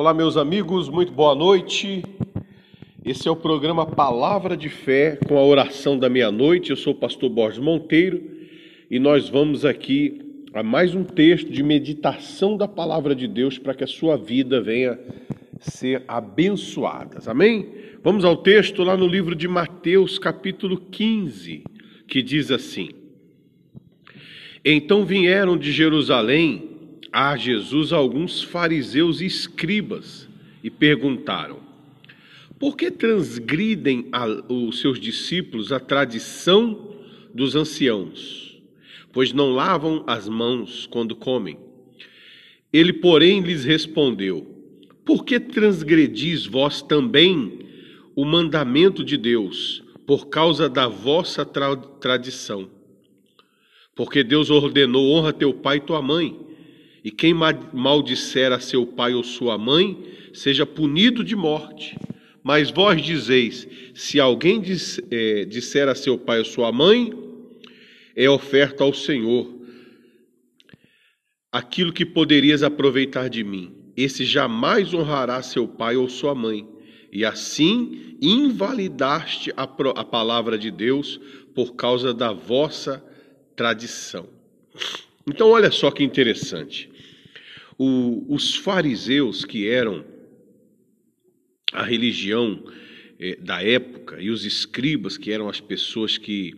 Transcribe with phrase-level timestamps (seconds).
[0.00, 2.04] Olá, meus amigos, muito boa noite.
[3.04, 6.70] Esse é o programa Palavra de Fé com a oração da meia-noite.
[6.70, 8.22] Eu sou o pastor Borges Monteiro
[8.88, 13.74] e nós vamos aqui a mais um texto de meditação da palavra de Deus para
[13.74, 14.96] que a sua vida venha
[15.58, 17.18] ser abençoada.
[17.26, 17.66] Amém?
[18.00, 21.64] Vamos ao texto lá no livro de Mateus, capítulo 15,
[22.06, 22.90] que diz assim:
[24.64, 26.77] Então vieram de Jerusalém
[27.20, 30.28] a Jesus alguns fariseus e escribas
[30.62, 31.58] e perguntaram:
[32.60, 36.94] Por que transgridem a, os seus discípulos a tradição
[37.34, 38.62] dos anciãos,
[39.12, 41.58] pois não lavam as mãos quando comem?
[42.72, 44.46] Ele, porém, lhes respondeu:
[45.04, 47.66] Por que transgredis vós também
[48.14, 52.70] o mandamento de Deus, por causa da vossa tra tradição?
[53.96, 56.46] Porque Deus ordenou: honra teu pai e tua mãe
[57.04, 59.96] e quem maldisser a seu pai ou sua mãe,
[60.32, 61.96] seja punido de morte.
[62.42, 64.62] Mas vós dizeis: se alguém
[65.10, 67.12] é, disser a seu pai ou sua mãe,
[68.16, 69.58] é oferta ao Senhor
[71.52, 73.74] aquilo que poderias aproveitar de mim.
[73.96, 76.68] Esse jamais honrará seu pai ou sua mãe.
[77.10, 81.18] E assim invalidaste a, a palavra de Deus
[81.54, 83.04] por causa da vossa
[83.56, 84.28] tradição.
[85.28, 86.90] Então, olha só que interessante.
[87.76, 90.04] O, os fariseus, que eram
[91.72, 92.64] a religião
[93.20, 96.54] eh, da época, e os escribas, que eram as pessoas que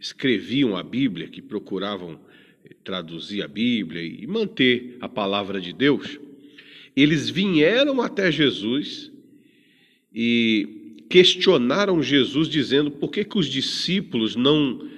[0.00, 2.18] escreviam a Bíblia, que procuravam
[2.64, 6.18] eh, traduzir a Bíblia e manter a palavra de Deus,
[6.96, 9.12] eles vieram até Jesus
[10.14, 14.88] e questionaram Jesus, dizendo por que, que os discípulos não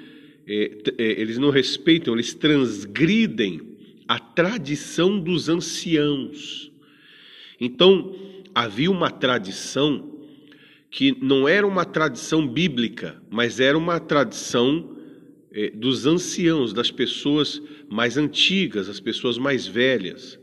[0.47, 3.61] eles não respeitam, eles transgridem
[4.07, 6.71] a tradição dos anciãos.
[7.61, 8.15] Então,
[8.55, 10.13] havia uma tradição
[10.91, 14.97] que não era uma tradição bíblica, mas era uma tradição
[15.53, 20.39] é, dos anciãos, das pessoas mais antigas, as pessoas mais velhas.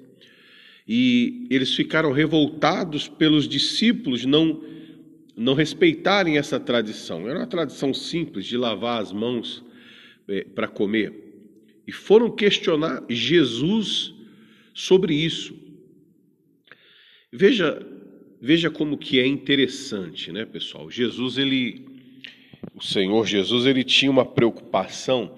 [0.85, 4.61] E eles ficaram revoltados pelos discípulos não
[5.35, 7.27] não respeitarem essa tradição.
[7.27, 9.63] Era uma tradição simples de lavar as mãos
[10.27, 11.13] é, para comer.
[11.85, 14.13] E foram questionar Jesus
[14.73, 15.53] sobre isso.
[17.31, 17.85] Veja,
[18.41, 20.89] veja como que é interessante, né, pessoal?
[20.89, 21.85] Jesus, ele,
[22.75, 25.35] o Senhor Jesus, ele tinha uma preocupação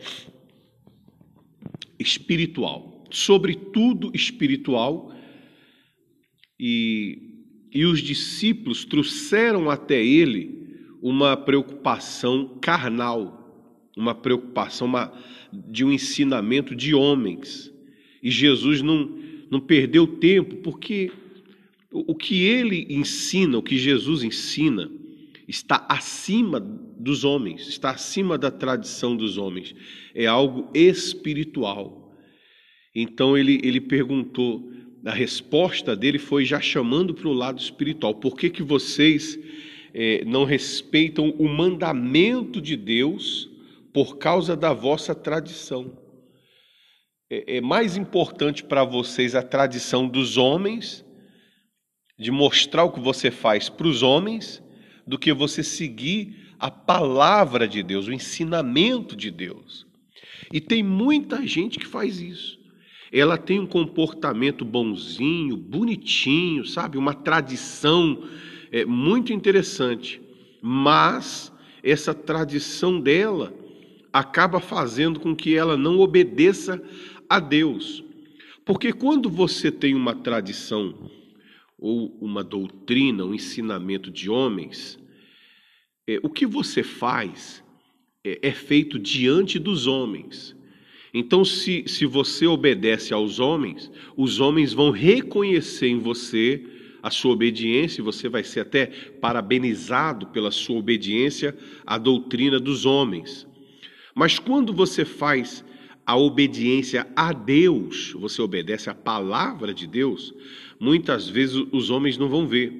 [1.97, 5.13] espiritual, sobretudo espiritual,
[6.59, 10.66] e, e os discípulos trouxeram até ele
[11.01, 13.44] uma preocupação carnal
[13.95, 15.13] uma preocupação uma,
[15.51, 17.72] de um ensinamento de homens.
[18.22, 19.17] E Jesus não,
[19.50, 21.11] não perdeu tempo, porque
[21.91, 24.91] o, o que ele ensina, o que Jesus ensina,
[25.47, 29.75] está acima dos homens, está acima da tradição dos homens.
[30.13, 32.13] É algo espiritual.
[32.94, 34.72] Então ele, ele perguntou,
[35.06, 39.39] a resposta dele foi já chamando para o lado espiritual: por que, que vocês
[39.94, 43.54] eh, não respeitam o mandamento de Deus
[43.95, 45.97] por causa da vossa tradição.
[47.31, 51.06] É, é mais importante para vocês a tradição dos homens,
[52.19, 54.61] de mostrar o que você faz para os homens,
[55.07, 59.88] do que você seguir a palavra de Deus, o ensinamento de Deus.
[60.51, 62.59] E tem muita gente que faz isso.
[63.13, 66.97] Ela tem um comportamento bonzinho, bonitinho, sabe?
[66.97, 68.27] Uma tradição
[68.73, 70.22] é, muito interessante.
[70.62, 71.50] Mas
[71.81, 73.63] essa tradição dela
[74.15, 76.81] acaba fazendo com que ela não obedeça
[77.29, 78.01] a Deus.
[78.63, 81.11] Porque quando você tem uma tradição
[81.77, 84.97] ou uma doutrina, um ensinamento de homens,
[86.07, 87.61] é, o que você faz
[88.23, 90.55] é, é feito diante dos homens.
[91.13, 96.65] Então, se, se você obedece aos homens, os homens vão reconhecer em você
[97.03, 98.85] a sua obediência, e você vai ser até
[99.19, 101.53] parabenizado pela sua obediência
[101.85, 103.45] à doutrina dos homens.
[104.15, 105.63] Mas quando você faz
[106.06, 110.33] a obediência a Deus, você obedece à palavra de Deus,
[110.79, 112.71] muitas vezes os homens não vão ver.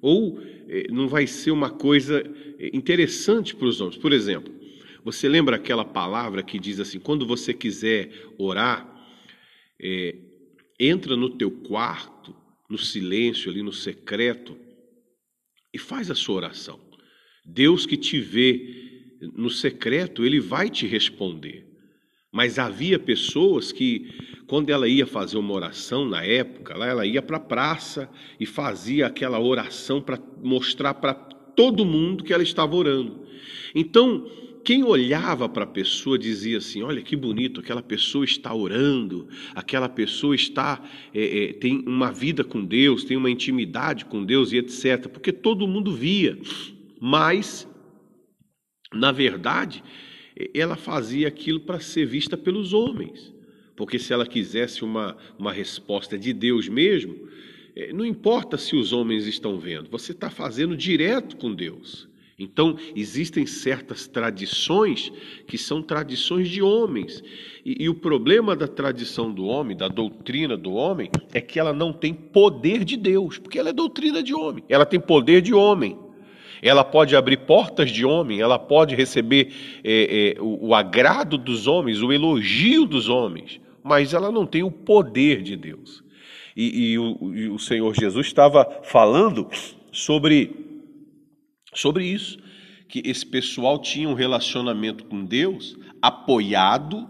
[0.00, 2.22] Ou eh, não vai ser uma coisa
[2.58, 3.96] eh, interessante para os homens.
[3.96, 4.54] Por exemplo,
[5.04, 8.86] você lembra aquela palavra que diz assim: quando você quiser orar,
[9.80, 10.16] é,
[10.78, 12.34] entra no teu quarto,
[12.68, 14.56] no silêncio, ali no secreto,
[15.72, 16.80] e faz a sua oração.
[17.44, 18.85] Deus que te vê
[19.34, 21.66] no secreto, ele vai te responder.
[22.32, 24.12] Mas havia pessoas que,
[24.46, 29.06] quando ela ia fazer uma oração na época, ela ia para a praça e fazia
[29.06, 33.22] aquela oração para mostrar para todo mundo que ela estava orando.
[33.74, 34.26] Então,
[34.66, 39.88] quem olhava para a pessoa dizia assim: Olha que bonito, aquela pessoa está orando, aquela
[39.88, 40.82] pessoa está
[41.14, 45.08] é, é, tem uma vida com Deus, tem uma intimidade com Deus e etc.
[45.08, 46.36] Porque todo mundo via,
[47.00, 47.66] mas
[48.92, 49.82] na verdade
[50.54, 53.32] ela fazia aquilo para ser vista pelos homens,
[53.74, 57.28] porque se ela quisesse uma, uma resposta de Deus mesmo,
[57.74, 62.08] é, não importa se os homens estão vendo, você está fazendo direto com Deus.
[62.38, 65.10] Então, existem certas tradições
[65.46, 67.24] que são tradições de homens.
[67.64, 71.72] E, e, o problema da tradição do homem, da doutrina do homem, é que ela
[71.72, 74.62] não tem poder de Deus, porque ela é doutrina de homem.
[74.68, 75.98] Ela tem poder de homem.
[76.62, 79.52] Ela pode abrir portas de homem, ela pode receber
[79.84, 84.62] é, é, o, o agrado dos homens, o elogio dos homens, mas ela não tem
[84.62, 86.02] o poder de Deus.
[86.56, 89.48] E, e, o, e o Senhor Jesus estava falando
[89.92, 90.64] sobre
[91.76, 92.38] sobre isso,
[92.88, 97.08] que esse pessoal tinha um relacionamento com Deus apoiado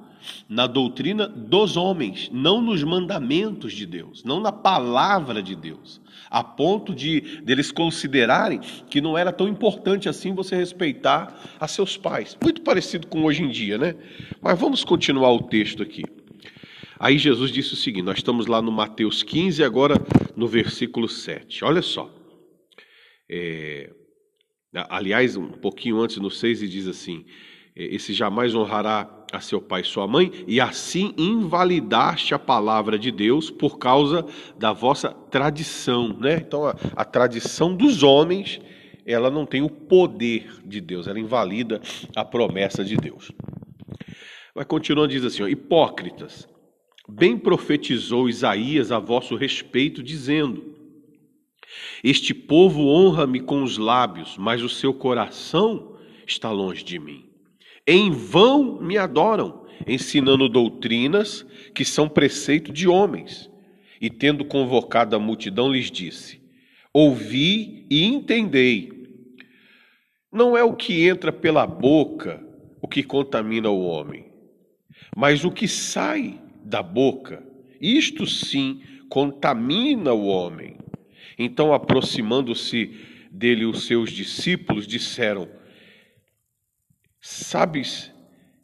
[0.49, 6.01] na doutrina dos homens, não nos mandamentos de Deus, não na palavra de Deus,
[6.31, 11.97] a ponto de deles considerarem que não era tão importante assim você respeitar a seus
[11.97, 12.37] pais.
[12.43, 13.95] Muito parecido com hoje em dia, né?
[14.41, 16.05] Mas vamos continuar o texto aqui.
[16.99, 19.97] Aí Jesus disse o seguinte: nós estamos lá no Mateus 15, agora
[20.35, 21.65] no versículo 7.
[21.65, 22.11] Olha só.
[23.29, 23.91] É,
[24.89, 27.25] Aliás, um pouquinho antes, no 6, e diz assim:
[27.75, 29.05] Esse jamais honrará
[29.37, 34.27] a seu pai e sua mãe, e assim invalidaste a palavra de Deus por causa
[34.59, 36.09] da vossa tradição.
[36.19, 36.37] Né?
[36.37, 38.61] Então, a, a tradição dos homens,
[39.05, 41.81] ela não tem o poder de Deus, ela invalida
[42.15, 43.31] a promessa de Deus.
[44.55, 46.49] Mas continuando, diz assim: ó, Hipócritas,
[47.09, 50.75] bem profetizou Isaías a vosso respeito, dizendo
[52.03, 55.97] este povo honra-me com os lábios, mas o seu coração
[56.27, 57.25] está longe de mim.
[57.87, 63.51] Em vão me adoram, ensinando doutrinas que são preceito de homens.
[64.01, 66.41] E tendo convocado a multidão, lhes disse:
[66.93, 68.91] Ouvi e entendei.
[70.33, 72.45] Não é o que entra pela boca
[72.83, 74.27] o que contamina o homem,
[75.17, 77.43] mas o que sai da boca,
[77.81, 80.77] isto sim contamina o homem.
[81.39, 82.95] Então, aproximando-se
[83.31, 85.49] dele, os seus discípulos disseram:
[87.29, 88.13] Sabes,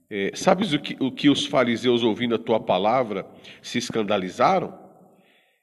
[0.08, 3.26] é, sabes o que, o que os fariseus, ouvindo a tua palavra,
[3.60, 4.72] se escandalizaram?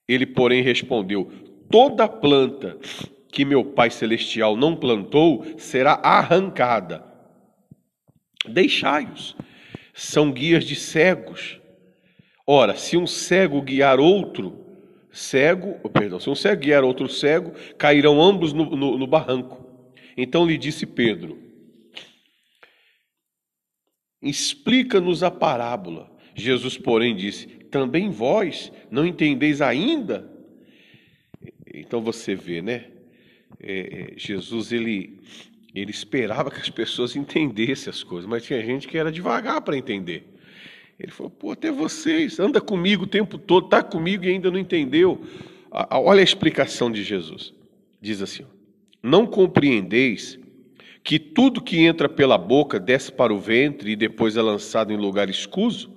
[0.06, 1.32] Ele, porém, respondeu:
[1.72, 2.78] Toda planta
[3.32, 7.02] que meu Pai Celestial não plantou será arrancada.
[8.46, 9.34] Deixai-os,
[9.94, 11.58] são guias de cegos.
[12.46, 14.60] Ora, se um cego guiar outro,
[15.10, 19.66] cego, perdão, se um cego guiar outro cego, cairão ambos no, no, no barranco.
[20.18, 21.49] Então lhe disse Pedro:
[24.22, 26.12] Explica-nos a parábola.
[26.36, 30.30] Jesus, porém, disse: Também vós não entendeis ainda?
[31.74, 32.86] Então você vê, né?
[33.60, 35.20] É, é, Jesus ele
[35.74, 39.78] ele esperava que as pessoas entendessem as coisas, mas tinha gente que era devagar para
[39.78, 40.24] entender.
[41.00, 44.60] Ele falou: pô, até vocês, anda comigo o tempo todo, está comigo e ainda não
[44.60, 45.24] entendeu.
[45.92, 47.54] Olha a explicação de Jesus.
[48.02, 48.46] Diz assim:
[49.02, 50.39] Não compreendeis
[51.10, 54.96] que tudo que entra pela boca desce para o ventre e depois é lançado em
[54.96, 55.92] lugar escuso?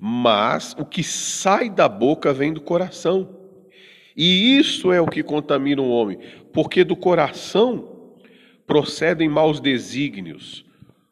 [0.00, 3.28] Mas o que sai da boca vem do coração.
[4.16, 6.18] E isso é o que contamina o homem,
[6.50, 8.14] porque do coração
[8.66, 10.64] procedem maus desígnios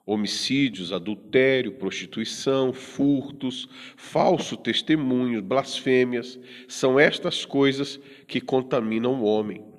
[0.07, 9.72] homicídios, adultério, prostituição, furtos, falso testemunho, blasfêmias, são estas coisas que contaminam o homem.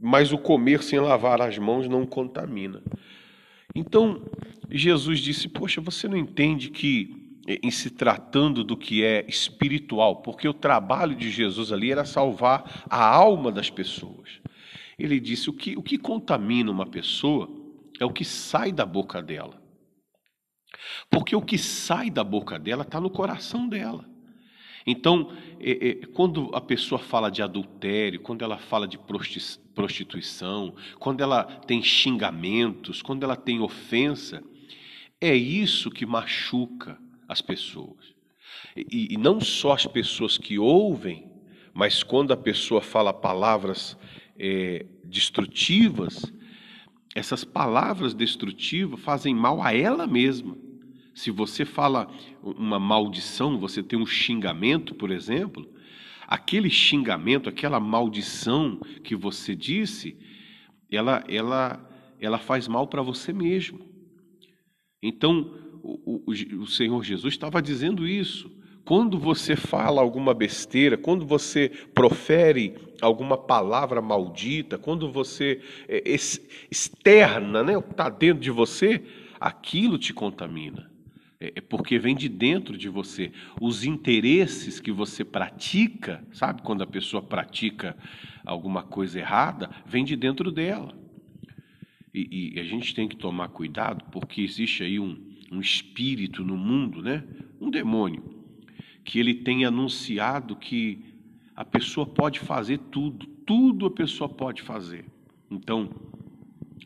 [0.00, 2.82] Mas o comer sem lavar as mãos não contamina.
[3.74, 4.22] Então,
[4.70, 10.48] Jesus disse: Poxa, você não entende que, em se tratando do que é espiritual, porque
[10.48, 14.40] o trabalho de Jesus ali era salvar a alma das pessoas.
[14.98, 17.48] Ele disse: o que, o que contamina uma pessoa
[17.98, 19.60] é o que sai da boca dela.
[21.10, 24.08] Porque o que sai da boca dela está no coração dela.
[24.86, 29.62] Então, é, é, quando a pessoa fala de adultério, quando ela fala de prostituição,
[30.98, 34.42] quando ela tem xingamentos, quando ela tem ofensa,
[35.20, 38.14] é isso que machuca as pessoas.
[38.76, 41.30] E, e não só as pessoas que ouvem,
[41.72, 43.96] mas quando a pessoa fala palavras
[44.38, 46.32] é, destrutivas,
[47.14, 50.56] essas palavras destrutivas fazem mal a ela mesma,
[51.12, 52.08] Se você fala
[52.42, 55.68] uma maldição, você tem um xingamento, por exemplo,
[56.30, 60.16] aquele xingamento, aquela maldição que você disse,
[60.88, 63.80] ela, ela, ela faz mal para você mesmo.
[65.02, 68.48] Então, o, o, o Senhor Jesus estava dizendo isso.
[68.84, 76.02] Quando você fala alguma besteira, quando você profere alguma palavra maldita, quando você é,
[76.70, 79.02] externa né, o que está dentro de você,
[79.40, 80.89] aquilo te contamina.
[81.40, 83.32] É, é porque vem de dentro de você.
[83.60, 87.96] Os interesses que você pratica, sabe quando a pessoa pratica
[88.44, 90.94] alguma coisa errada, vem de dentro dela.
[92.12, 95.16] E, e a gente tem que tomar cuidado porque existe aí um,
[95.50, 97.24] um espírito no mundo, né?
[97.60, 98.22] um demônio,
[99.04, 100.98] que ele tem anunciado que
[101.54, 105.04] a pessoa pode fazer tudo, tudo a pessoa pode fazer.
[105.50, 105.90] Então,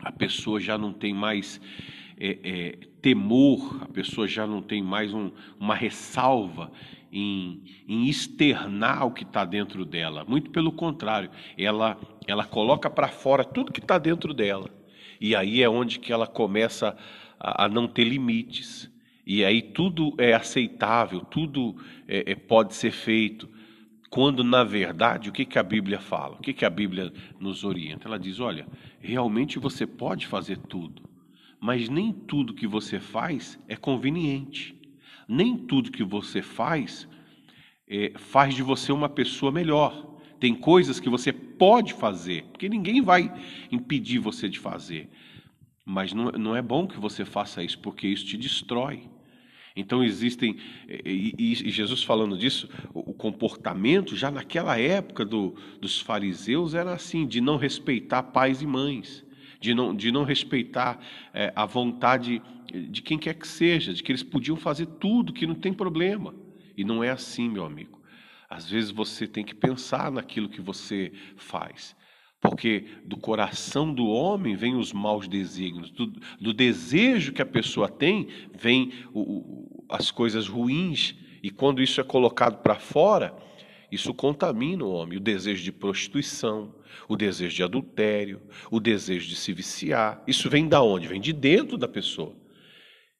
[0.00, 1.60] a pessoa já não tem mais
[2.18, 6.70] é, é, temor, a pessoa já não tem mais um, uma ressalva
[7.12, 10.24] em, em, externar o que está dentro dela.
[10.26, 14.70] Muito pelo contrário, ela, ela coloca para fora tudo que está dentro dela.
[15.20, 16.96] E aí é onde que ela começa
[17.38, 18.90] a, a não ter limites.
[19.26, 23.48] E aí tudo é aceitável, tudo é, é, pode ser feito.
[24.10, 26.36] Quando, na verdade, o que, que a Bíblia fala?
[26.36, 28.06] O que, que a Bíblia nos orienta?
[28.06, 28.66] Ela diz: olha,
[29.00, 31.02] realmente você pode fazer tudo,
[31.64, 34.78] mas nem tudo que você faz é conveniente.
[35.26, 37.08] Nem tudo que você faz
[37.88, 40.20] é, faz de você uma pessoa melhor.
[40.38, 43.32] Tem coisas que você pode fazer, porque ninguém vai
[43.72, 45.08] impedir você de fazer.
[45.86, 49.08] Mas não, não é bom que você faça isso, porque isso te destrói.
[49.74, 55.98] Então existem, e, e, Jesus falando disso, o, o, comportamento já naquela época do, dos
[55.98, 59.24] fariseus era assim, de não respeitar pais e mães,
[59.64, 61.00] de não, de não respeitar
[61.32, 62.42] é, a vontade
[62.90, 66.34] de quem quer que seja, de que eles podiam fazer tudo, que não tem problema.
[66.76, 68.02] E não é assim, meu amigo.
[68.50, 71.96] Às vezes você tem que pensar naquilo que você faz.
[72.42, 77.88] Porque do coração do homem vêm os maus desígnios, do, do desejo que a pessoa
[77.88, 78.92] tem, vêm
[79.88, 83.34] as coisas ruins, e quando isso é colocado para fora,
[83.90, 85.18] isso contamina o homem.
[85.18, 86.74] O desejo de prostituição,
[87.08, 90.22] o desejo de adultério, o desejo de se viciar.
[90.26, 91.08] Isso vem da onde?
[91.08, 92.34] Vem de dentro da pessoa.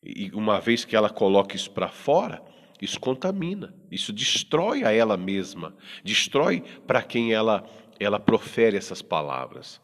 [0.02, 2.42] E uma vez que ela coloca isso para fora,
[2.80, 7.64] isso contamina, isso destrói a ela mesma, destrói para quem ela
[7.99, 9.80] ela profere essas palavras.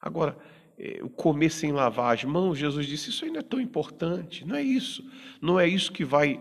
[0.00, 0.36] Agora,
[0.78, 4.56] é, o comer sem lavar as mãos, Jesus disse, isso não é tão importante, não
[4.56, 5.04] é isso.
[5.40, 6.40] Não é isso que vai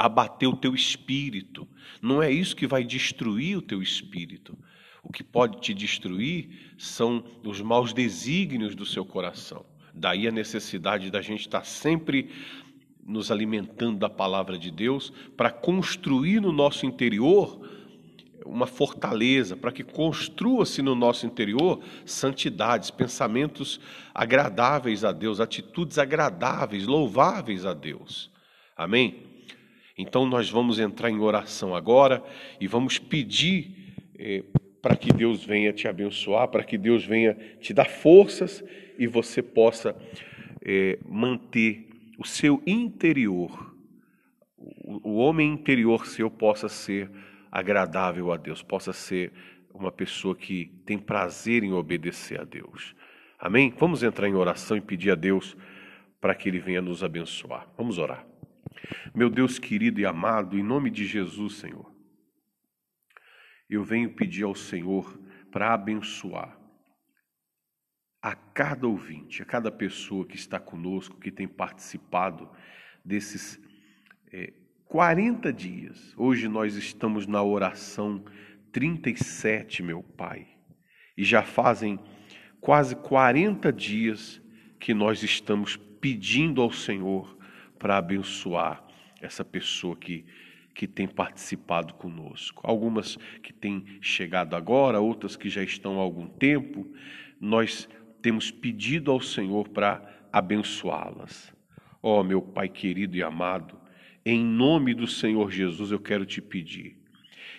[0.00, 1.68] abater o teu espírito,
[2.00, 4.58] não é isso que vai destruir o teu espírito.
[5.02, 9.64] O que pode te destruir são os maus desígnios do seu coração.
[9.92, 12.30] Daí a necessidade da gente estar sempre
[13.04, 17.60] nos alimentando da palavra de Deus para construir no nosso interior
[18.46, 23.78] uma fortaleza, para que construa-se no nosso interior santidades, pensamentos
[24.14, 28.30] agradáveis a Deus, atitudes agradáveis, louváveis a Deus.
[28.74, 29.29] Amém?
[30.00, 32.24] Então nós vamos entrar em oração agora
[32.58, 34.42] e vamos pedir eh,
[34.80, 38.64] para que Deus venha te abençoar, para que Deus venha te dar forças
[38.98, 39.94] e você possa
[40.62, 41.86] eh, manter
[42.18, 43.74] o seu interior,
[44.56, 47.10] o, o homem interior seu possa ser
[47.52, 49.32] agradável a Deus, possa ser
[49.72, 52.94] uma pessoa que tem prazer em obedecer a Deus.
[53.38, 53.72] Amém?
[53.78, 55.56] Vamos entrar em oração e pedir a Deus
[56.20, 57.66] para que Ele venha nos abençoar.
[57.76, 58.29] Vamos orar.
[59.14, 61.90] Meu Deus querido e amado, em nome de Jesus, Senhor,
[63.68, 65.18] eu venho pedir ao Senhor
[65.50, 66.58] para abençoar
[68.22, 72.50] a cada ouvinte, a cada pessoa que está conosco, que tem participado
[73.04, 73.60] desses
[74.32, 74.52] é,
[74.86, 76.14] 40 dias.
[76.16, 78.24] Hoje nós estamos na oração
[78.72, 80.48] 37, meu Pai.
[81.16, 81.98] E já fazem
[82.60, 84.40] quase 40 dias
[84.78, 87.38] que nós estamos pedindo ao Senhor
[87.80, 88.84] para abençoar
[89.22, 90.24] essa pessoa que,
[90.74, 92.60] que tem participado conosco.
[92.62, 96.86] Algumas que têm chegado agora, outras que já estão há algum tempo.
[97.40, 97.88] Nós
[98.20, 101.52] temos pedido ao Senhor para abençoá-las.
[102.02, 103.80] Ó oh, meu Pai querido e amado,
[104.24, 106.98] em nome do Senhor Jesus, eu quero te pedir.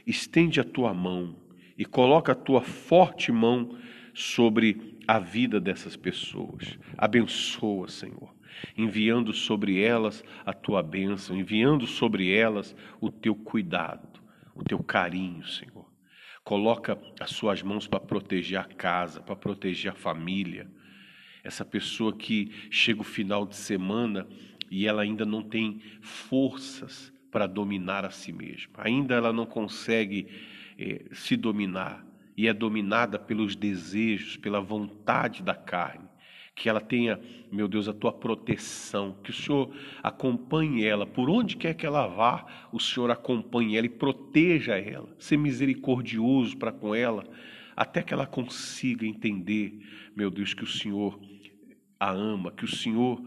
[0.06, 1.36] Estende a tua mão
[1.78, 3.76] e coloca a tua forte mão
[4.14, 6.78] sobre a vida dessas pessoas.
[6.98, 8.34] Abençoa, Senhor,
[8.78, 14.22] enviando sobre elas a tua bênção, enviando sobre elas o teu cuidado,
[14.56, 15.90] o teu carinho, Senhor.
[16.44, 20.70] Coloca as suas mãos para proteger a casa, para proteger a família.
[21.44, 24.28] Essa pessoa que chega o final de semana
[24.70, 28.74] e ela ainda não tem forças para dominar a si mesma.
[28.78, 30.28] Ainda ela não consegue
[30.78, 32.06] eh, se dominar
[32.36, 36.11] e é dominada pelos desejos, pela vontade da carne.
[36.62, 37.20] Que ela tenha,
[37.52, 42.06] meu Deus, a tua proteção, que o Senhor acompanhe ela, por onde quer que ela
[42.06, 47.28] vá, o Senhor acompanhe ela e proteja ela, ser misericordioso para com ela,
[47.76, 49.80] até que ela consiga entender,
[50.16, 51.20] meu Deus, que o Senhor
[52.00, 53.20] a ama, que o Senhor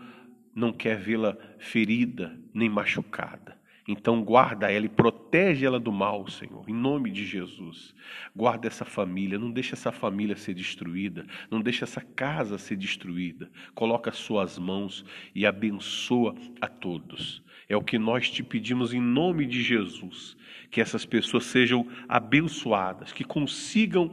[0.55, 3.59] não quer vê-la ferida nem machucada.
[3.87, 7.95] Então guarda ela e protege ela do mal, Senhor, em nome de Jesus.
[8.35, 13.50] Guarda essa família, não deixa essa família ser destruída, não deixa essa casa ser destruída.
[13.75, 17.43] Coloca as suas mãos e abençoa a todos.
[17.69, 20.35] É o que nós te pedimos em nome de Jesus,
[20.71, 24.11] que essas pessoas sejam abençoadas, que consigam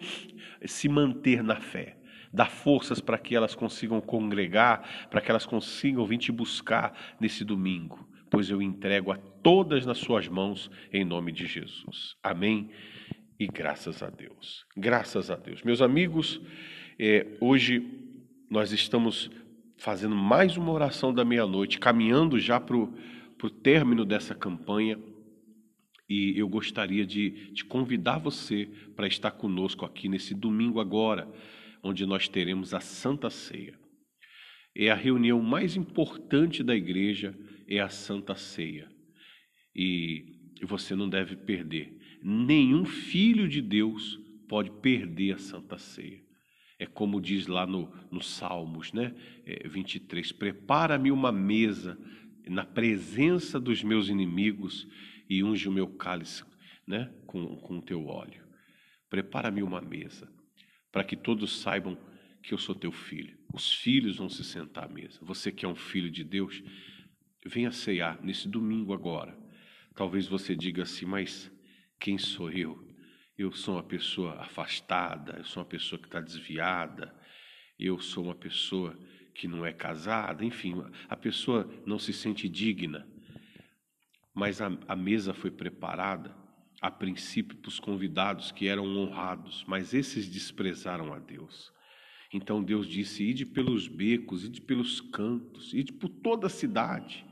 [0.66, 1.98] se manter na fé.
[2.34, 7.46] Dá forças para que elas consigam congregar, para que elas consigam vir te buscar nesse
[7.46, 12.16] domingo pois eu entrego a todas nas suas mãos em nome de Jesus.
[12.24, 12.72] Amém.
[13.38, 14.66] E graças a Deus.
[14.76, 15.62] Graças a Deus.
[15.64, 16.40] Meus amigos,
[16.98, 17.86] é, hoje
[18.50, 19.30] nós estamos
[19.78, 24.98] fazendo mais uma oração da meia-noite, caminhando já para o término dessa campanha.
[26.08, 31.28] E eu gostaria de, de convidar você para estar conosco aqui nesse domingo agora,
[31.84, 33.81] onde nós teremos a Santa Ceia.
[34.76, 37.38] É a reunião mais importante da igreja
[37.68, 38.90] é a Santa Ceia.
[39.76, 40.26] E
[40.64, 41.98] você não deve perder.
[42.24, 46.22] Nenhum filho de Deus pode perder a Santa Ceia.
[46.78, 49.14] É como diz lá no, no Salmos, né?
[49.46, 51.98] É, 23: Prepara-me uma mesa
[52.48, 54.88] na presença dos meus inimigos
[55.30, 56.44] e unge o meu cálice
[56.88, 57.10] né?
[57.26, 58.44] com, com o teu óleo.
[59.10, 60.30] Prepara-me uma mesa
[60.92, 61.98] para que todos saibam
[62.44, 63.38] que eu sou teu filho.
[63.54, 65.20] Os filhos vão se sentar à mesa.
[65.22, 66.64] Você que é um filho de Deus,
[67.46, 69.38] venha ceiar nesse domingo agora.
[69.96, 71.52] Talvez você diga assim, mas
[72.00, 72.88] quem sou eu?
[73.38, 77.14] Eu sou uma pessoa afastada, eu sou uma pessoa que está desviada,
[77.78, 78.98] eu sou uma pessoa
[79.34, 80.76] que não é casada, enfim,
[81.10, 83.08] a pessoa não se sente digna.
[84.34, 86.36] Mas a, a mesa foi preparada
[86.82, 91.72] a princípio para os convidados que eram honrados, mas esses desprezaram a Deus.
[92.34, 97.26] Então Deus disse: ide pelos becos, ide pelos cantos, ide por toda a cidade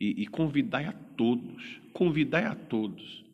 [0.00, 3.24] e, e convidai a todos, convidai a todos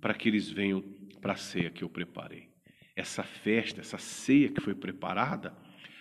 [0.00, 0.82] para que eles venham
[1.20, 2.48] para a ceia que eu preparei.
[2.96, 5.56] Essa festa, essa ceia que foi preparada,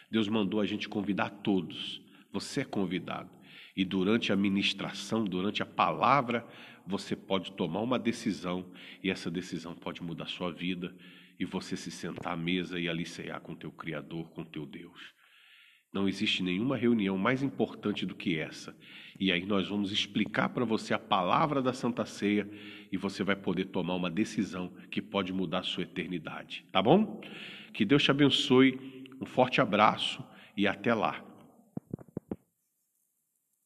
[0.09, 2.01] Deus mandou a gente convidar todos.
[2.33, 3.29] Você é convidado.
[3.75, 6.45] E durante a ministração, durante a palavra,
[6.85, 8.65] você pode tomar uma decisão
[9.03, 10.93] e essa decisão pode mudar sua vida
[11.41, 15.11] e você se sentar à mesa e ali cear com teu Criador, com teu Deus.
[15.91, 18.77] Não existe nenhuma reunião mais importante do que essa.
[19.19, 22.47] E aí nós vamos explicar para você a palavra da Santa Ceia
[22.91, 26.63] e você vai poder tomar uma decisão que pode mudar a sua eternidade.
[26.71, 27.19] Tá bom?
[27.73, 29.07] Que Deus te abençoe.
[29.19, 30.23] Um forte abraço
[30.55, 31.25] e até lá.